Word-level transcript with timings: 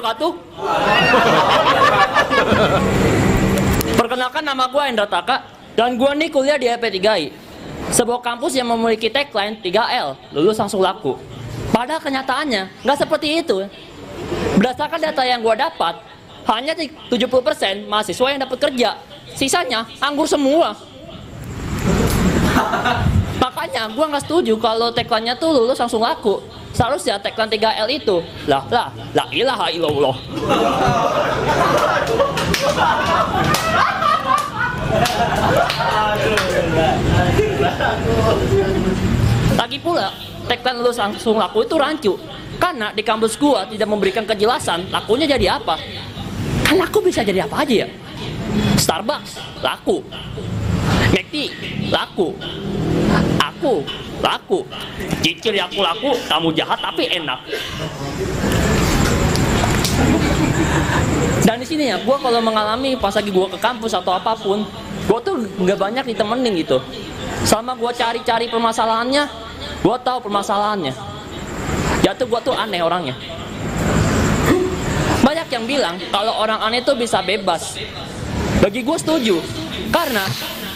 nggak 0.00 0.16
tuh? 0.16 0.32
Perkenalkan 4.00 4.42
nama 4.46 4.64
gue 4.70 4.82
Endra 4.86 5.06
Taka 5.10 5.42
dan 5.74 5.98
gue 5.98 6.10
nih 6.14 6.28
kuliah 6.30 6.56
di 6.56 6.70
EP3I. 6.70 7.34
Sebuah 7.90 8.22
kampus 8.22 8.54
yang 8.54 8.70
memiliki 8.70 9.10
tagline 9.10 9.58
3L, 9.58 10.14
lulus 10.30 10.62
langsung 10.62 10.78
laku. 10.78 11.18
Padahal 11.74 11.98
kenyataannya 11.98 12.86
nggak 12.86 12.98
seperti 12.98 13.42
itu. 13.42 13.66
Berdasarkan 14.58 15.00
data 15.00 15.22
yang 15.26 15.42
gue 15.42 15.54
dapat, 15.58 15.94
hanya 16.46 16.72
70% 16.74 17.90
mahasiswa 17.90 18.26
yang 18.30 18.40
dapat 18.42 18.58
kerja. 18.62 18.90
Sisanya 19.34 19.86
anggur 19.98 20.26
semua. 20.26 20.74
Makanya 23.42 23.90
gue 23.90 24.04
nggak 24.04 24.24
setuju 24.26 24.54
kalau 24.60 24.92
tagline-nya 24.92 25.34
tuh 25.34 25.50
lulus 25.50 25.80
langsung 25.80 26.04
laku. 26.04 26.38
Seharusnya 26.70 27.18
tagline 27.18 27.50
3L 27.50 27.88
itu 27.90 28.16
lah 28.46 28.62
lah 28.70 28.88
la 29.12 29.24
ilaha 29.34 29.66
illallah. 29.74 30.16
Lagi 39.58 39.78
pula, 39.82 40.08
tagline 40.46 40.78
lulus 40.80 40.98
langsung 40.98 41.36
laku 41.36 41.66
itu 41.66 41.76
rancu. 41.76 42.12
Karena 42.60 42.92
di 42.92 43.00
kampus 43.00 43.40
gua 43.40 43.64
tidak 43.66 43.88
memberikan 43.88 44.24
kejelasan 44.28 44.88
lakunya 44.92 45.26
jadi 45.26 45.58
apa. 45.58 45.80
Kan 46.64 46.76
laku 46.78 47.02
bisa 47.02 47.26
jadi 47.26 47.44
apa 47.48 47.66
aja 47.66 47.86
ya? 47.86 47.88
Starbucks, 48.78 49.40
laku. 49.64 50.02
McD, 51.10 51.50
laku. 51.90 52.36
Aku, 53.60 53.84
laku. 54.24 54.64
Cicil 55.20 55.52
ya 55.52 55.68
aku 55.68 55.84
laku, 55.84 56.16
kamu 56.32 56.48
jahat 56.56 56.80
tapi 56.80 57.12
enak. 57.12 57.44
Dan 61.44 61.60
di 61.60 61.68
sini 61.68 61.92
ya, 61.92 62.00
gue 62.00 62.16
kalau 62.24 62.40
mengalami 62.40 62.96
pas 62.96 63.12
lagi 63.12 63.28
gue 63.28 63.46
ke 63.52 63.60
kampus 63.60 63.92
atau 63.92 64.16
apa 64.16 64.32
pun, 64.32 64.64
gue 65.04 65.18
tuh 65.20 65.44
nggak 65.60 65.76
banyak 65.76 66.04
ditemenin 66.08 66.56
gitu. 66.56 66.80
Selama 67.44 67.76
gue 67.76 67.92
cari-cari 67.92 68.48
permasalahannya, 68.48 69.28
gue 69.84 69.96
tahu 70.08 70.18
permasalahannya. 70.24 70.96
Jatuh 72.00 72.32
gue 72.32 72.40
tuh 72.40 72.56
aneh 72.56 72.80
orangnya. 72.80 73.12
Banyak 75.20 75.52
yang 75.52 75.68
bilang 75.68 76.00
kalau 76.08 76.32
orang 76.40 76.64
aneh 76.64 76.80
tuh 76.80 76.96
bisa 76.96 77.20
bebas. 77.20 77.76
Bagi 78.64 78.80
gue 78.80 78.96
setuju, 78.96 79.36
karena 79.92 80.24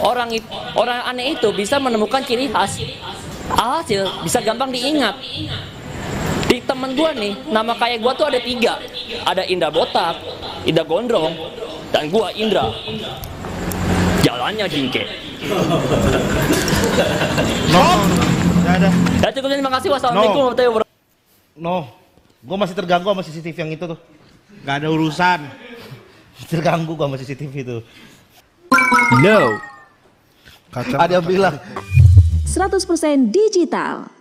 orang 0.00 0.28
orang 0.76 1.00
aneh 1.06 1.36
itu 1.36 1.48
bisa 1.52 1.76
menemukan 1.76 2.24
ciri 2.24 2.48
khas. 2.48 2.80
Alhasil 3.50 4.06
bisa 4.22 4.38
gampang 4.40 4.70
diingat. 4.70 5.16
Di 6.50 6.58
temen 6.66 6.98
gue 6.98 7.10
nih, 7.14 7.32
nama 7.46 7.78
kayak 7.78 8.02
gue 8.02 8.12
tuh 8.18 8.26
ada 8.26 8.40
tiga. 8.42 8.74
Ada 9.22 9.46
Indra 9.46 9.70
Botak, 9.70 10.18
Indra 10.66 10.82
Gondrong, 10.82 11.30
dan 11.94 12.10
gue 12.10 12.26
Indra. 12.34 12.66
Jalannya 14.26 14.66
jingke. 14.66 15.06
No, 17.70 17.86
ya 18.66 18.70
ada. 18.76 18.90
Ya 19.22 19.28
cukup 19.32 19.48
terima 19.48 19.72
kasih. 19.78 19.88
Wassalamualaikum 19.94 20.36
No. 20.36 20.42
warahmatullahi 20.50 20.70
wabarakatuh. 20.74 20.98
No, 21.60 21.76
gue 22.42 22.56
masih 22.58 22.74
terganggu 22.76 23.08
sama 23.14 23.22
CCTV 23.22 23.56
yang 23.56 23.72
itu 23.74 23.84
tuh. 23.86 23.98
Gak 24.66 24.76
ada 24.84 24.88
urusan. 24.92 25.40
Terganggu 26.50 26.92
gue 26.98 27.06
sama 27.06 27.16
CCTV 27.16 27.54
itu. 27.62 27.78
No. 29.22 29.38
Kacang. 30.70 30.98
Ada 31.02 31.18
yang 31.18 31.26
bilang 31.26 31.54
100% 32.46 33.34
digital. 33.34 34.19